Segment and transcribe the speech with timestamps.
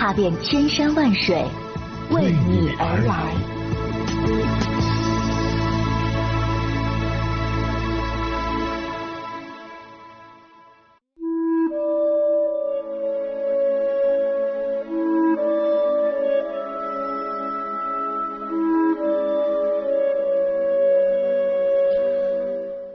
[0.00, 1.44] 踏遍千山万水，
[2.08, 3.34] 为你而来。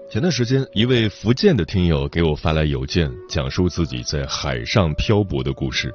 [0.10, 5.94] 前段时间，一位福建的听友给我发来邮件，讲述自己在海上漂泊的故事。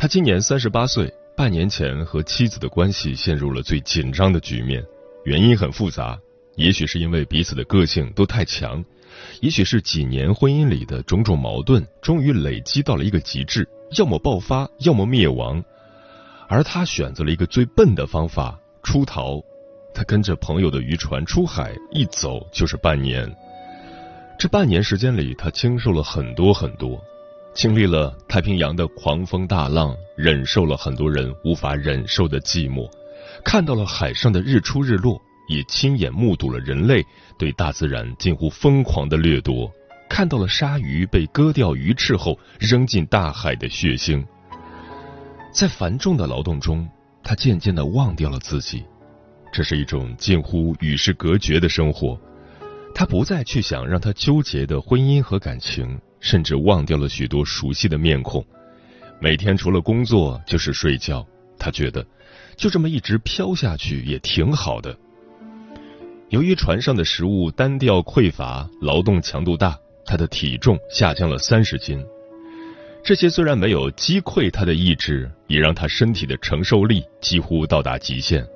[0.00, 4.80] 他今年三十八岁，半年前和妻子的关系陷入了最紧张的局面，
[5.24, 6.16] 原因很复杂，
[6.54, 8.84] 也许是因为彼此的个性都太强，
[9.40, 15.64] 也许是几年婚姻里的种种矛盾终于累积到了一个极致，要么爆发，要么灭亡。
[16.46, 19.42] 而他选择了一个最笨的方法——出逃。
[19.92, 23.28] 他跟着朋友的渔船出海，一走就是半年。
[24.38, 27.02] 这半年时间里，他经受了很多很多，
[27.58, 32.88] 经历了太平洋的狂风大浪，忍受了很多人无法忍受的寂寞，
[33.44, 37.04] 看到了海上的日出日落，也亲眼目睹了人类
[37.36, 39.68] 对大自然近乎疯狂的掠夺，
[40.08, 44.24] 看到了鲨鱼被割掉鱼翅后扔进大海的血腥。
[45.52, 46.88] 在繁重的劳动中，
[47.24, 48.84] 他渐渐的忘掉了自己。
[49.52, 52.16] 这是一种近乎与世隔绝的生活，
[52.94, 58.44] 他不再去想让他纠结的婚姻和感情，甚至忘掉了许多熟悉的面孔。
[59.20, 61.26] 每天除了工作就是睡觉，
[61.58, 62.04] 他觉得
[62.56, 64.96] 就这么一直飘下去也挺好的。
[66.28, 72.04] 由于船上的食物单调匮乏，劳动强度大，他的体重下降了三十斤。
[73.02, 78.46] 这些虽然没有击溃他的意志，也让他身体的承受力几乎到达极限。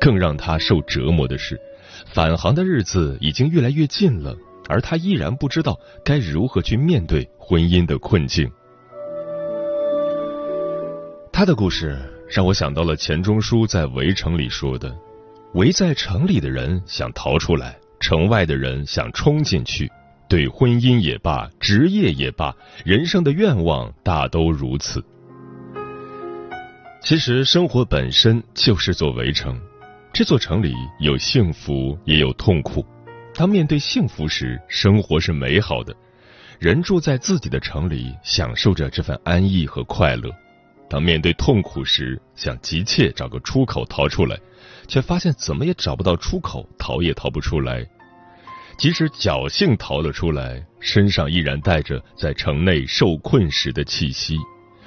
[0.00, 1.60] 更让他受折磨的是，
[2.06, 4.34] 返航的日子已经越来越近了，
[4.68, 8.50] 而他依然不知道该如何去面对婚姻的困境。
[11.32, 11.98] 他的故事
[12.28, 14.94] 让我想到了钱钟书在《围城》里说的
[15.54, 19.90] ：“围在城里的人想逃出来，城外的人想冲进去。
[20.28, 22.54] 对婚姻也罢，职业也罢，
[22.84, 25.02] 人生的愿望大都如此。
[27.02, 29.58] 其实，生活本身就是座围城。”
[30.12, 32.84] 这座城里有幸福，也有痛苦。
[33.40, 35.96] 当面对幸福时，生活是美好的，
[36.58, 40.28] 人住在自己的城里，享受着这份安逸和快乐；
[40.90, 44.38] 当面对痛苦时，想急切找个出口逃出来，
[44.86, 47.82] 却发现怎么也找不到出口，逃也逃不出来。
[48.76, 54.36] 即使侥幸逃了出来，身上依然带着在城内受困时的气息，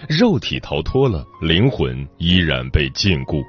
[0.07, 3.43] 肉体逃脱了，灵魂依然被禁锢。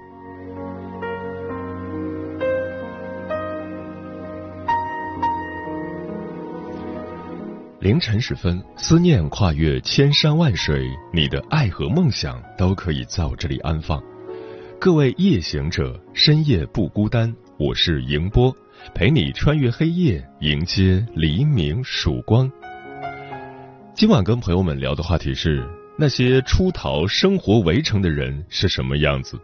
[7.85, 14.03] 凌晨时分，思念跨越千山万水，你的爱和梦想都可以在我这里安放。
[14.81, 18.51] 各位夜行者，深夜不孤单，我是迎波，
[18.95, 22.51] 陪你穿越黑夜，迎接黎明曙光。
[23.95, 25.63] 今晚跟朋友们聊的话题是：
[25.99, 29.39] 那些出逃生活围城的人是什么样子？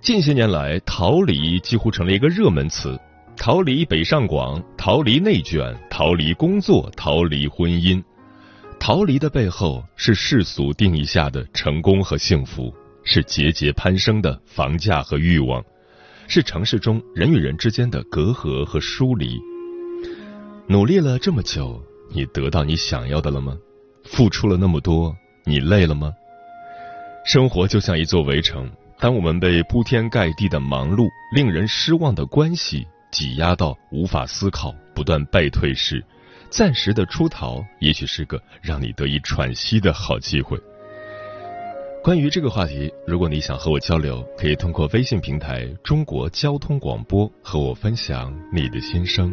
[0.00, 2.98] 近些年来，逃离几乎成了一个热门词。
[3.36, 8.02] 逃离北上广，逃离内卷，逃离工作，逃离婚姻。
[8.78, 12.72] 逃离的背后是世俗定义下的成功和幸福，
[13.02, 15.62] 是节节攀升的房价和欲望，
[16.26, 19.38] 是城市中人与人之间的隔阂和疏离。
[20.66, 21.82] 努力了这么久，
[22.14, 23.56] 你得到你想要的了吗？
[24.04, 25.14] 付出了那么多，
[25.44, 26.12] 你累了吗？
[27.26, 32.86] 生活就像一座围城，当我们被铺天盖地的忙碌、令人失望的关系。
[33.14, 36.04] 挤压到无法思考、不断败退时，
[36.50, 40.58] 暂时的出逃也许是个让你得以喘息的好机会。
[42.02, 49.32] 关于这个话题，如果你想和我交流，可以通过微信平台“中国交通广播”和我分享你的心声。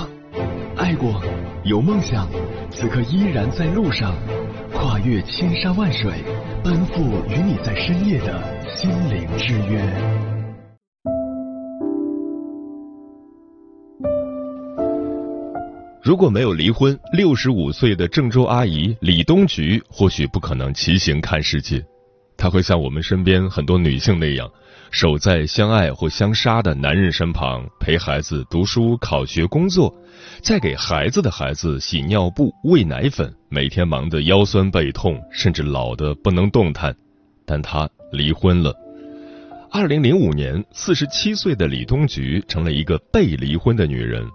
[0.77, 1.21] 爱过，
[1.63, 2.27] 有梦想，
[2.71, 4.15] 此刻依然在路上，
[4.73, 6.11] 跨越千山万水，
[6.63, 9.81] 奔赴与你在深夜的心灵之约。
[16.03, 21.83] 如果没有离婚，六十五岁的郑州阿姨李东菊或许不可能骑行看世界。
[22.35, 24.49] 她会像我们身边很多女性那样，
[24.89, 29.93] 守在相爱或相杀的男人身旁，陪孩子读书、考学、工作，
[30.41, 36.95] 再给孩子的孩子洗尿布、喂奶粉，每天忙得腰酸背痛，甚至老得不能动弹。
[37.45, 38.75] 但她离婚了。
[39.71, 44.25] 二零零五年，四十七岁的李东菊成了一个被离婚的女人。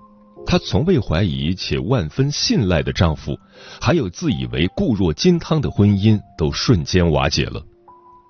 [0.46, 3.36] 她从未怀疑且万分信赖的丈夫，
[3.80, 7.62] 还有自以为固若金汤的婚姻，都瞬间瓦解了。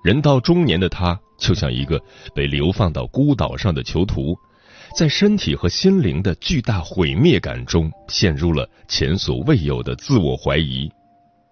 [0.03, 2.01] 人到中年的她，就像一个
[2.33, 4.35] 被流放到孤岛上的囚徒，
[4.97, 10.91] 在身体和心灵的巨大毁灭感中，陷入了前所未有的自我怀疑。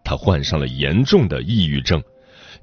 [0.03, 2.01] 她患上了严重的抑郁症，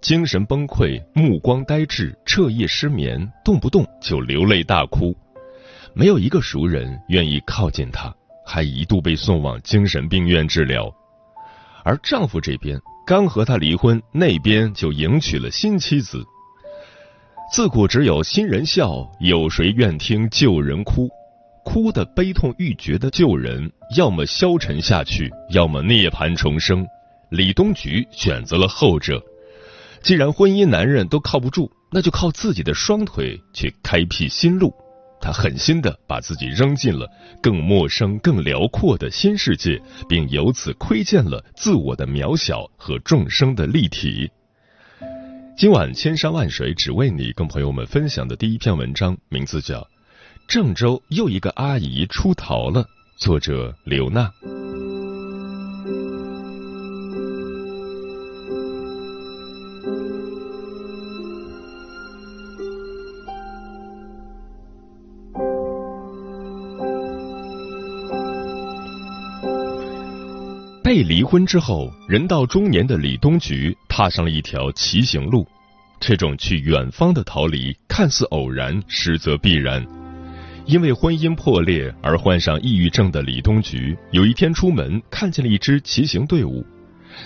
[0.00, 5.16] 精神崩溃，目光呆滞，彻夜失眠，动不动就流泪大哭。
[5.94, 8.12] 没有一个熟人愿意靠近她，
[8.44, 10.92] 还一度被送往精神病院治疗。
[11.84, 12.76] 而丈夫这边
[13.06, 16.26] 刚和她离婚，那边就迎娶了新妻子。
[17.52, 21.06] 自古只有新人笑，有谁愿听旧人哭？
[21.62, 26.82] 哭的悲痛欲绝的旧人，要么消沉下去，要么涅槃重生。
[27.28, 29.22] 李东菊选择了后者。
[30.00, 34.72] 既然婚姻男人都靠不住，那就靠自己的双腿去开辟新路。
[35.20, 37.06] 他狠心的把自己扔进了
[37.42, 39.78] 更陌生、更辽阔的新世界，
[40.08, 44.30] 并由此窥见了自我的渺小和众生的立体。
[45.62, 49.78] 今晚千山万水只为你，跟朋友们分享的第一篇文章，名字叫
[50.48, 52.82] 《郑州又一个阿姨出逃了》，
[53.16, 54.28] 作者刘娜。
[70.94, 75.48] 被离婚之后，人到中年的李东菊踏上了一条骑行路。
[75.98, 79.82] 这种去远方的逃离，看似偶然，实则必然。
[80.66, 86.62] 因为婚姻破裂而患上抑郁症的李东菊，有一天出门看见了一支骑行队伍。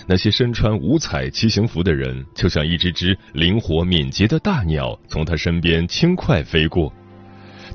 [0.07, 6.93] 那些身穿五彩骑行服的人，就像一只只灵活敏捷的大鸟，从他身边轻快飞过。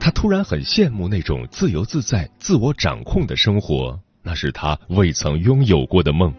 [0.00, 4.00] 他突然很羡慕那种自由自在、自我掌控的生活。
[4.23, 6.33] 那是他未曾拥有过的梦。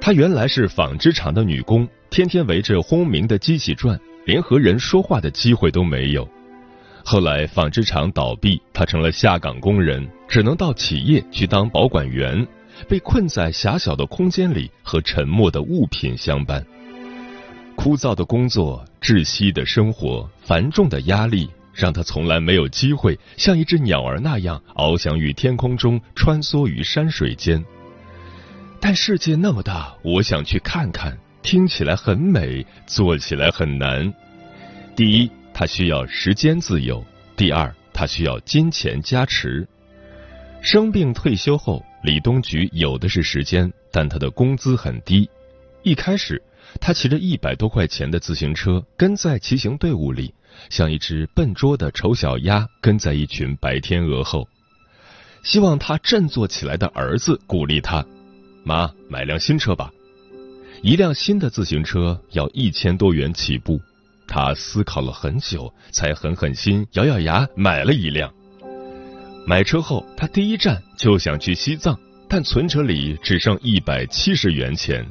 [0.00, 6.28] 他原来是纺织厂的女工，天天围着轰鸣的机器转，连和人说话的机会都没有。
[7.04, 12.46] 后来纺织厂倒闭，他成了下岗工人，只能到企业去当保管员，
[12.88, 16.64] 被困在狭小的空间里，和沉默的物品相伴。
[17.76, 21.50] 枯燥的工作，窒息的生活，繁重的压力。
[21.74, 27.62] 让他从来没有机会像一只鸟儿那样翱翔于天空中，穿梭于山水间。
[28.80, 31.18] 但世界那么大，我想去看看。
[31.42, 34.10] 听起来很美，做起来很难。
[34.96, 37.04] 第一，他需要时间自由；
[37.36, 39.68] 第二，他需要金钱加持。
[40.62, 45.28] 生病退休后，李东菊有的是时间，但他的工资很低。
[45.82, 46.42] 一开始，
[46.80, 50.32] 他骑着一百多块钱的自行车，跟在骑行队伍里。
[50.70, 54.48] 像一只笨拙的丑小鸭跟在一群白天鹅后，
[55.42, 58.04] 希望他振作起来的儿子鼓励他
[58.64, 59.90] ：“妈，买辆新车吧。”
[60.82, 63.80] 一辆新的自行车要一千多元起步，
[64.26, 68.32] 他思考了很久，才狠狠心咬咬牙买了一辆。
[69.46, 75.06] 买车后，他第一站就想去西藏，但存折里只剩一百七十元钱。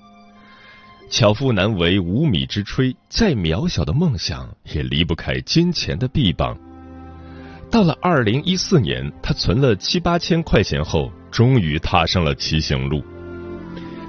[1.09, 6.57] 巧妇难为无米之炊，再渺小的梦想也离不开金钱的臂膀。
[7.69, 13.03] 到了二零一四年，他存了七八千块钱后，终于踏上了骑行路。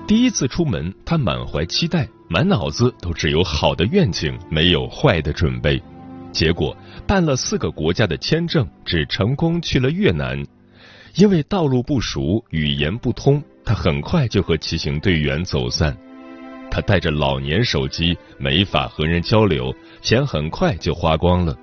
[0.07, 5.83] 第一次出门，他满怀期待，满脑子都只有好的愿景，没有坏的准备。
[6.33, 10.43] 结果办了四个国家的签证，只成功去了越南。
[11.17, 15.97] 因为道路不熟，语言不通，他很快就和骑行队员走散。
[16.75, 21.57] 他带着老年手机，没法和人交流，钱很快就花光了。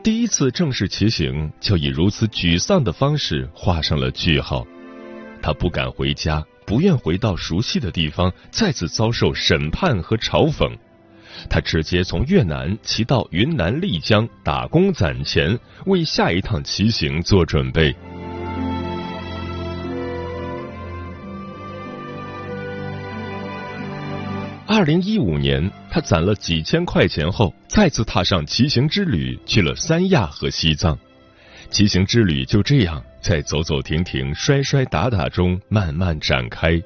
[0.00, 4.64] 第一次正式骑行，就以如此沮丧的方式画上了句号。
[5.42, 10.70] 他不敢回家，不愿回到熟悉的地方，再次遭受审判和嘲讽。
[11.50, 17.92] 他直接从越南骑到云南丽江打工攒钱，为下一趟骑行做准备。
[24.74, 30.98] 二零一五年，他攒了几千块钱后，再次踏上骑行之旅，去了三亚和西藏。
[31.68, 36.82] 骑行之旅就这样在走走停停、摔摔打打中慢慢展开，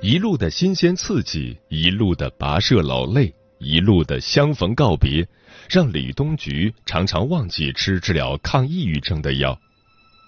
[0.00, 5.26] 一路的新鲜刺激，一路的跋涉劳累，一路的相逢告别，
[5.68, 9.58] 让李东菊常常忘记吃治疗抗抑郁症的药。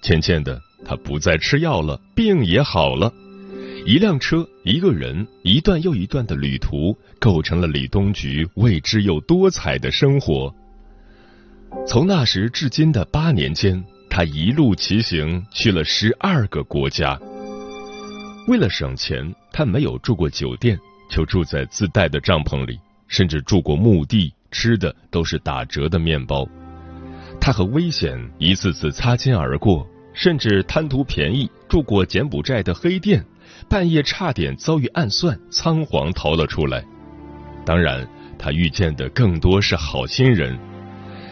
[0.03, 3.13] 渐渐的，他不再吃药了，病也好了。
[3.87, 10.55] 一辆车，一个人，一段又一段的旅途，构成了李东菊未知又多彩的生活。
[11.87, 17.21] 从那时至今的八年间，他一路骑行去了十二个国家。
[18.49, 20.79] 为了省钱，他没有住过酒店，
[21.11, 26.49] 就住在自带的帐篷里，甚至住过墓地，吃的都是打折的面包。
[27.39, 33.23] 他和危险一次次擦肩而过，甚至贪图便宜住过柬埔寨的黑店，
[33.69, 36.85] 半夜差点遭遇暗算，仓皇逃了出来。
[37.65, 38.07] 当然，
[38.39, 40.59] 他遇见的更多是好心人。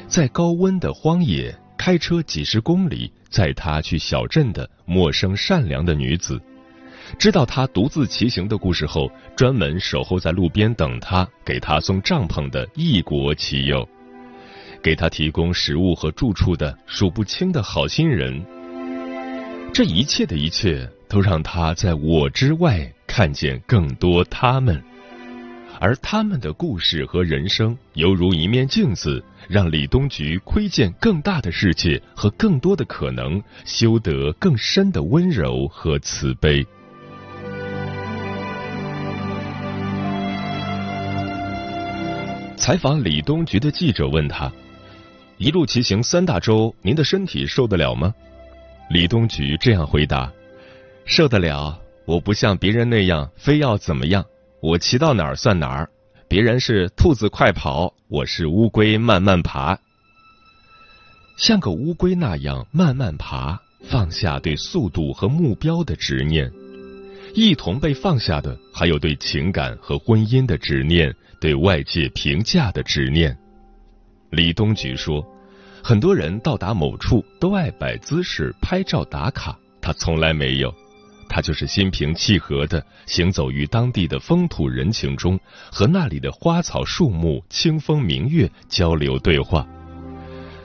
[0.09, 6.41] 在高温的荒野开车几十公里载他去小镇的陌生善良的女子，
[7.19, 13.89] 知道他独自骑行的故事后，专门守候在路边等他，给他送帐篷的异国骑友，
[14.83, 18.45] 给他提供食物和住处的数不清的好心人，
[19.73, 24.83] 这一切的一切都让他在我之外看见更多他们。
[25.79, 36.67] 而他们的故事和人生，犹如一面镜子，让李东菊窥见更大的世界和更多的可能，修得更深的温柔和慈悲。
[42.57, 44.51] 采访李东菊的记者问他
[45.37, 48.15] ：“一路骑行三大洲，您的身体受得了吗？”
[48.89, 50.33] 李东菊这样回答
[51.05, 54.25] ：“受得了，我不像别人那样非要怎么样。”
[54.63, 55.91] 我骑到哪儿算哪儿，
[56.29, 59.77] 别人是兔子快跑，我是乌龟慢慢爬。
[61.37, 66.49] 像个乌龟那样慢慢爬，放下对速度和目标的执念，
[67.35, 73.37] 一同被放下的还有对情感和婚姻的执念，对外界评价的执念。
[74.31, 75.27] 李东菊说，
[75.83, 80.73] 很多人到达某处都爱摆姿势、拍照打卡，他从来没有。
[81.35, 89.67] 他就是心平气和的行走于当地的风土人情中，和那里的花草树木、清风明月交流对话。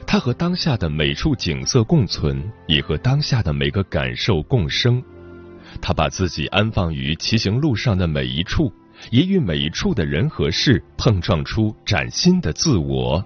[0.06, 5.02] 他和当下的每处景色共存，也和当下的每个感受共生。
[5.82, 8.70] 他把自己安放于骑行路上的每一处，
[9.10, 13.24] 也与每一处的人和事碰撞出崭新的自我。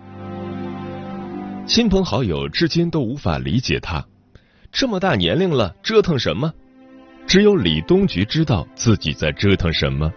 [1.66, 4.06] 亲朋好友至今都无法理解他，
[4.72, 6.54] 这么大年龄了，折腾什么？
[7.28, 10.12] 只有李东菊知道自己在折腾什么。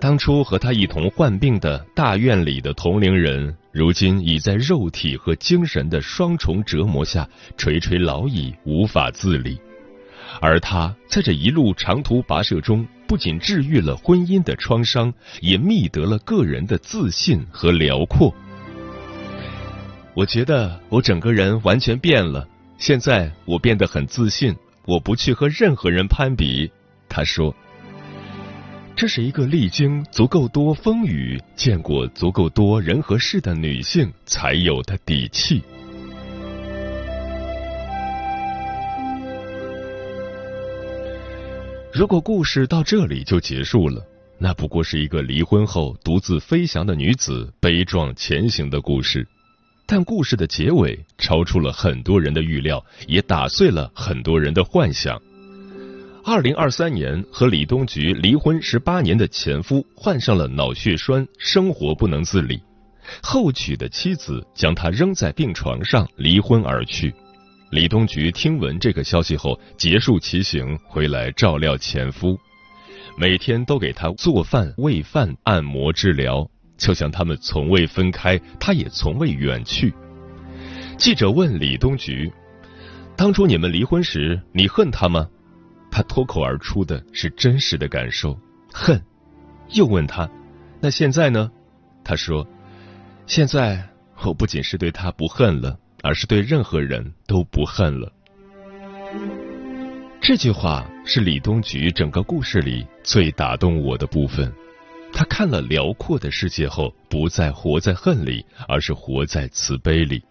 [0.00, 9.58] 当初和他一同患病的大院里的同龄人，如今已在肉体和精神的双重折磨下垂垂老矣，无法自理。
[10.40, 18.32] 而他在这一路长途跋涉中，不仅治愈了婚姻的创伤，也觅得了个人的自信和辽阔。
[20.14, 22.46] 我觉得我整个人完全变了，
[22.78, 24.54] 现在我变得很自信。
[24.88, 26.72] 我不去和任何人攀比，
[27.10, 27.54] 他说
[28.96, 35.62] ：“这是一个历经足够多风雨、见过足够多人和事的女性才有的底气。”
[41.92, 44.02] 如果故事到这里就结束了，
[44.38, 49.28] 那不过是一个离婚后独自飞翔的女子悲壮前行的故事。
[49.90, 55.18] 但故事的结尾超出了很多人的预料，也打碎了很多人的幻想。
[56.22, 62.60] 二零二三年，和李东菊离婚十八年的前夫患上了脑血栓，生活不能自理。
[63.22, 67.10] 后娶的妻子将他扔在病床上，离婚而去。
[67.70, 72.38] 李东菊听闻这个消息后，结束骑行回来照料前夫，
[73.16, 76.46] 每天都给他做饭、喂饭、按摩、治疗。
[76.78, 79.92] 就像他们从未分开，他也从未远去。
[80.96, 82.32] 记者问李东菊
[83.14, 85.28] ：“当初你们离婚时，你恨他吗？
[85.90, 88.38] 他脱口而出的是真实的感受，
[88.72, 89.02] 恨。
[89.70, 90.28] 又问他，
[90.80, 91.50] 那现在呢？
[92.04, 92.46] 他说，
[93.26, 93.86] 现在
[94.24, 98.12] 我不仅是对他不恨了，而是对任何人都不恨了。
[100.20, 104.52] 这句话是李东菊整个故事里最打动我的部分。
[105.12, 110.22] 他看了辽阔的世界后，不再活在恨里，而是活在慈悲里。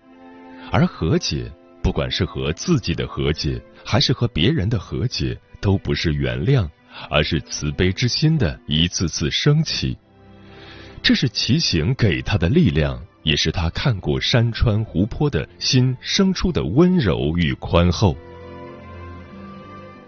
[0.72, 6.69] 而和解，不管是和自己的和解，还是和别人的和解，都不是原谅，
[7.10, 9.98] 而是慈悲之心的一次次升起。
[11.01, 18.15] 这是骑行给他的力量，也是他看过山川湖泊的心生出的温柔与宽厚。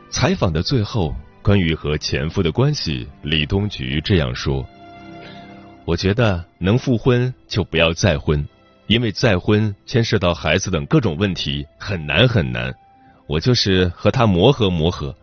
[0.10, 1.14] 采访的最后。
[1.42, 4.68] 关于和前夫的关系，李东菊这样说
[5.86, 8.46] ：“我觉得能复婚就不要再婚，
[8.88, 12.74] 因为再婚牵涉到孩子等各种问题，很难很难。
[13.26, 15.16] 我就是和他磨合磨合。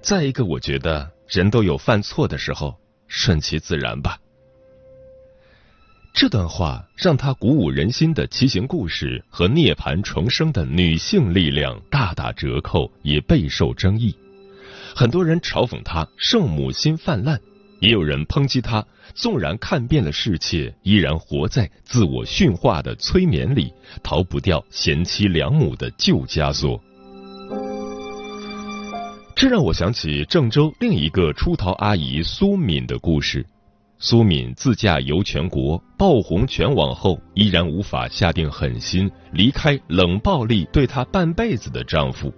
[0.00, 4.18] 再一个，我觉得人都有犯错的时候，顺其自然吧。”
[6.12, 14.14] 这段话让他鼓舞人心的骑行故事和涅槃重生的女性力量大打折扣，也备受争议。
[14.94, 17.38] 很多人嘲讽他圣母心泛滥，
[17.80, 26.80] 也有人抨击他纵然看遍了世界，依然活在自我驯化的催眠里，逃不掉贤妻良母的旧枷锁。
[29.34, 33.46] 这让我想起郑州另一个出逃阿姨苏敏的故事。
[33.98, 42.32] 苏敏自驾游全国，爆红全网后，依然无法下定狠心离开冷暴力对她半辈子的丈夫。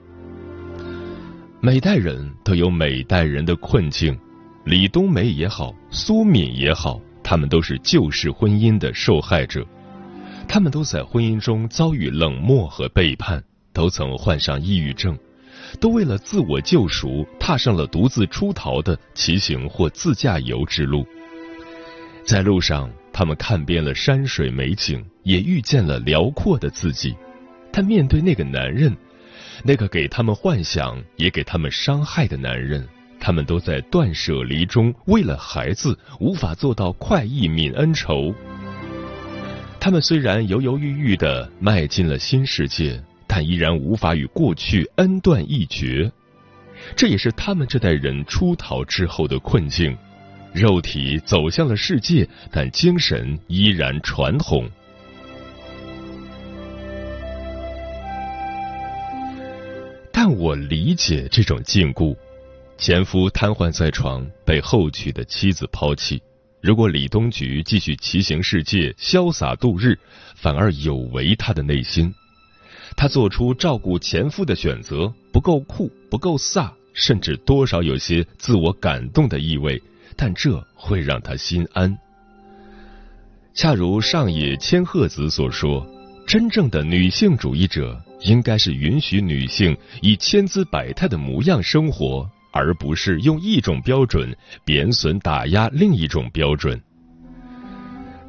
[1.65, 4.19] 每代人都有每代人的困境，
[4.65, 9.65] 李冬梅也好，苏敏也好，他们都是旧式婚姻的受害者。
[10.49, 13.41] 他们都在婚姻中遭遇冷漠和背叛，
[13.73, 15.17] 都曾患上抑郁症，
[15.79, 21.07] 都为了自我救赎，踏上了独自出逃的骑行或自驾游之路。
[22.25, 27.15] 在路上，他们看遍了山水美景，也遇见了辽阔的自己。
[27.71, 28.93] 但面对那个男人。
[29.65, 32.87] 那个给他们幻想也给他们伤害的男人，
[33.21, 38.35] 他们都在断舍离中，为了孩子无法做到快意泯恩仇。
[39.79, 46.11] 他们虽然犹犹豫豫的迈进了新世界，但依然无法与过去恩断义绝。
[46.97, 49.97] 这也是他们这代人出逃之后的困境：
[50.53, 54.69] 肉体走向了世界，但精神依然传统。
[60.25, 62.17] 但我理解这种禁锢，
[62.79, 66.23] 前夫瘫痪在床，被后娶的妻子抛弃。
[66.61, 69.99] 如果李东菊继续骑行世界，潇洒度日，
[70.37, 72.15] 反而有违他的内心。
[72.97, 79.83] 他做出照顾前夫的选择，不够酷，不够飒，甚至多少有些自我感动的意味。
[80.15, 81.99] 但这会让他心安。
[83.55, 85.85] 恰如上野千鹤子所说。
[86.33, 96.81] 真正的女性主义者应该是允许女性以千姿百态的模样生活，而不是用一种标准贬损打压另一种标准。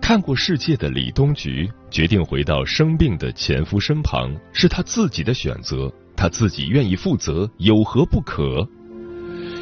[0.01, 8.67] 看过世界的李东菊决定回到生病的前夫身旁，是她自己的选择，她自己愿意负责，有何不可？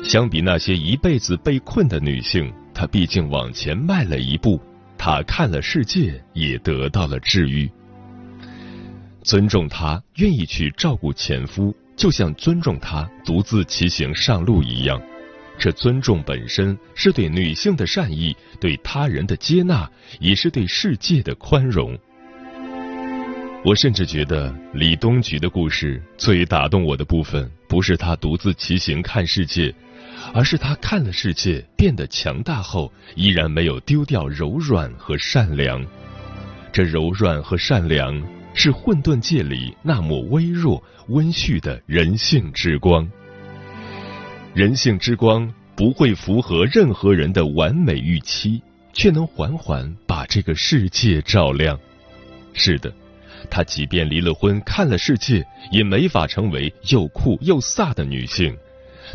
[0.03, 4.59] 相比那些一辈子被困的女性，她毕竟往前迈了一步，
[4.97, 7.69] 她看了世界，也得到了治愈。
[9.23, 15.01] 尊重他愿意去照顾前夫，就像尊重他独自骑行上路一样。
[15.59, 19.87] 这尊重本身是对女性的善意，对他人的接纳，
[20.19, 21.97] 也是对世界的宽容。
[23.63, 29.71] 我甚至觉得李东菊的故事最打动我的部分，不是他独自骑行看世界，
[30.33, 35.85] 而是他看了世界变得强大后，依然没有丢掉柔软和善良。
[36.73, 38.19] 这柔软和善良。
[38.53, 43.09] 是混沌界里那抹微弱、温煦的人性之光。
[44.53, 48.61] 人性之光不会符合任何人的完美预期，
[48.91, 51.79] 却能缓缓把这个世界照亮。
[52.53, 52.93] 是的，
[53.49, 58.55] 她即便离了婚，看了世界，也没法成为又酷又飒的女性。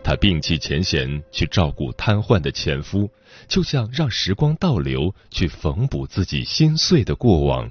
[0.02, 3.10] 她摒弃前嫌，去照顾瘫痪的前夫，
[3.46, 7.70] 就像让时光倒流，去缝补自己心碎的过往。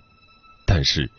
[0.67, 1.09] 但是。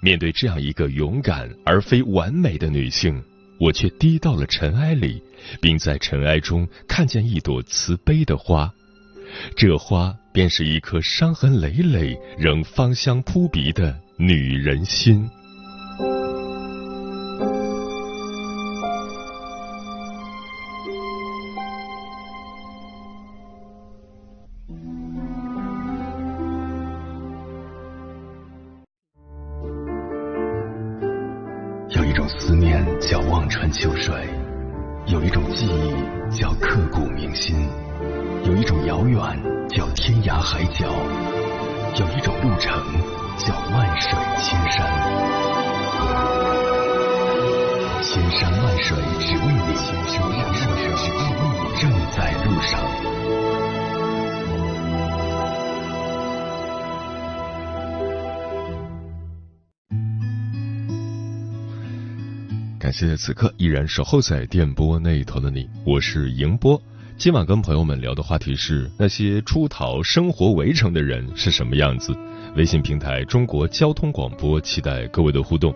[0.00, 3.22] 面对这样一个勇敢而非完美的女性，
[3.58, 5.22] 我却低到了尘埃里，
[5.60, 8.72] 并在尘埃中看见一朵慈悲的花。
[9.54, 15.28] 这花便是一颗伤痕累累仍芳香扑鼻的女人心。
[63.08, 66.78] 谢此刻依然守候在电波那一头的你，我是迎波。
[67.16, 72.14] 今晚跟朋友们聊的话题是那些出逃生活围城的人是什么样子。
[72.56, 75.74] 微信平台中国交通广播，期待各位的互动。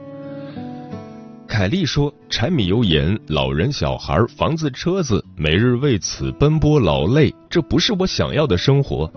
[1.49, 9.11] 凯丽说：“柴米油盐，老人小孩，房子车子，每日为此奔波劳累，这不是我想要的生活。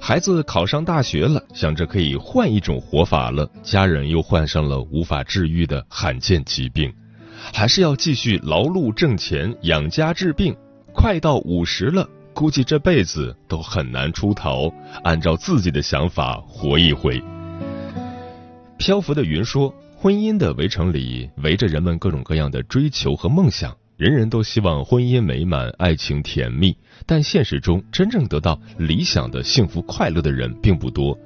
[0.00, 6.90] 孩子考上大学了，想着可以换一种活法了，家人又患上了无法治愈的罕见疾病。”
[7.52, 10.56] 还是要继续劳碌挣钱养家治病，
[10.94, 14.72] 快到五十了，估计这辈子都很难出头。
[15.04, 17.22] 按照自己的想法活一回。
[18.78, 31.18] 漂浮的云说：“婚姻的围城里围着人们各种各样的追求和梦想，人人都希望婚姻美满，爱情甜蜜，但现实中真正得到理想的幸福快乐的人并不多。”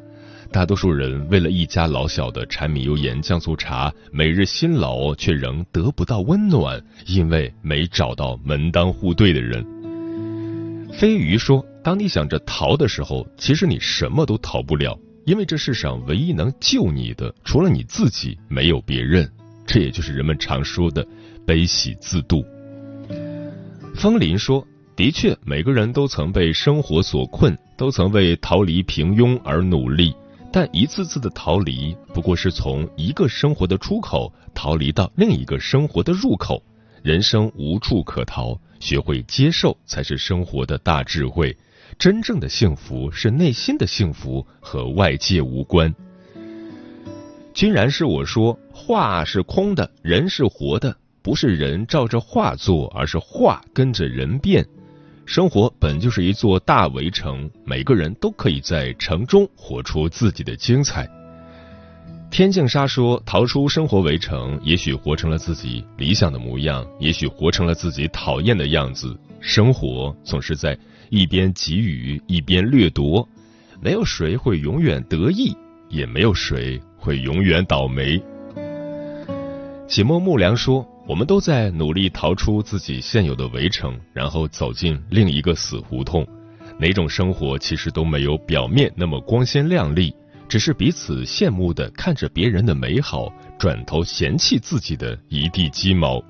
[0.54, 9.66] 大多数人为了一家老小的柴米油盐酱醋茶，每日辛劳却仍得不到温暖，因为没找到门当户对的人。
[10.92, 19.28] 飞鱼说：“当你想着逃的时候，其实你什么都逃不了，因为这世上唯一能救你的，除了你自己，没有别人。
[19.66, 21.04] 这也就是人们常说的
[21.44, 22.44] 悲喜自度。”
[23.96, 24.64] 风林说
[24.94, 30.14] ：“的确，每个人都曾被生活所困，都曾为逃离平庸而努力。”
[30.54, 36.62] 但一次次的逃离，不过是从一个生活的出口逃离到另一个生活的入口。
[37.02, 41.56] 人生无处可逃，学会接受才是生活的大智慧。
[41.98, 45.92] 真正的幸福是内心的幸福，和外界无关。
[47.52, 54.64] 居然是我说，画是空的，人是活的，不是人照着画做，而是画跟着人变。
[55.26, 61.08] 生活本就是一座大围城，每个人都可以在城中活出自己的精彩。
[62.30, 69.16] 天净沙说：“逃出生活围城，也许活成了自己理想的模样，也许活成了自己讨厌的样子。
[69.40, 70.76] 生活总是在
[71.08, 73.26] 一边给予，一边掠夺，
[73.80, 75.56] 没有谁会永远得意，
[75.88, 78.22] 也没有谁会永远倒霉。”
[79.88, 80.86] 启墨木良说。
[81.06, 86.26] 我们都在努力逃出自己现有的围城，然后走进另一个死胡同。
[86.78, 90.14] 哪种生活其实都没有表面那么光鲜亮丽，
[90.48, 96.24] 只是彼此羡慕的看着别人的美好，转头嫌弃自己的一地鸡毛。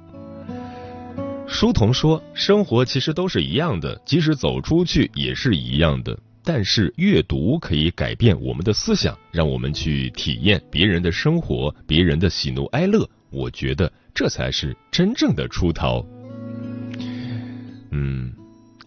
[1.47, 6.19] 书童说：“生活其实都是一样的，即使走出去也是一样的。
[6.43, 13.09] 但是阅读可以改变我们的思想，让我们去体验别人的生活，别人的喜怒哀乐。
[13.31, 16.05] 我觉得。”这才是真正的出逃。
[17.91, 18.33] 嗯，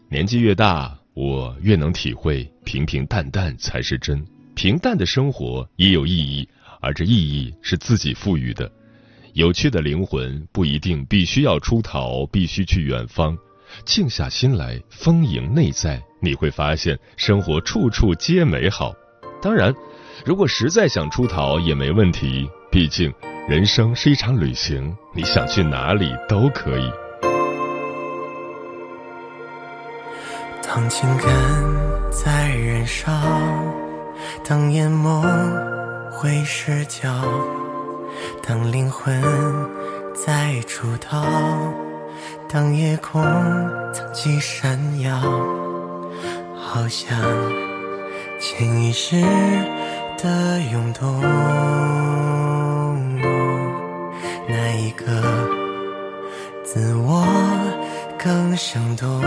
[0.09, 4.25] 年纪越大，我越能体会平平淡淡才是真。
[4.55, 6.47] 平淡的生活也有意义，
[6.81, 8.71] 而这意义是自己赋予的。
[9.33, 13.37] 有趣的灵魂不一定必须要出逃，必须去远方。
[13.85, 18.95] 静下心来，丰盈内在，你会发现生活处处皆美好。
[19.41, 19.75] 当然，
[20.25, 23.13] 如果实在想出逃也没问题，毕竟。
[23.47, 26.91] 人生是一场旅行，你想去哪里都可以。
[30.61, 31.29] 当情感
[32.11, 33.09] 在燃烧，
[34.43, 35.21] 当眼眸
[36.11, 37.09] 会失焦，
[38.45, 39.23] 当灵魂
[40.13, 41.25] 在出逃，
[42.49, 43.23] 当夜空
[43.93, 45.21] 藏起闪耀，
[46.53, 47.17] 好像
[48.41, 49.21] 潜意识
[50.21, 51.23] 的涌动。
[54.77, 55.05] 一个
[56.63, 57.25] 自我
[58.23, 59.21] 更生动？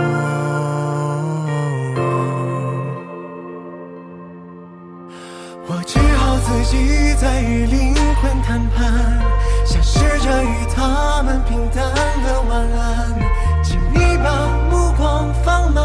[5.66, 9.20] 我只好自己在与灵魂谈判，
[9.66, 11.84] 想试着与他们平淡
[12.24, 13.18] 的晚安。
[13.64, 15.84] 请你把目光放慢，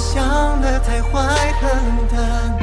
[0.00, 1.68] 想的太坏很
[2.08, 2.59] 淡，